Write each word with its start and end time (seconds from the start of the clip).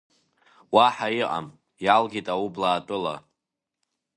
Уаҳа 0.75 1.07
иҟам, 1.21 1.47
иалгеит 1.85 2.27
Аублаатәыла! 2.33 3.15